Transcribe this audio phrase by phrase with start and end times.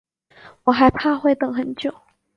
[0.63, 1.93] 我还怕会等很久